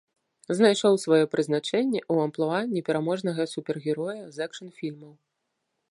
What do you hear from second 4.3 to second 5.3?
з экшн-фільмаў.